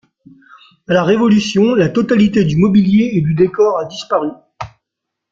[0.87, 4.29] À la Révolution, la totalité du mobilier et du décor a disparu.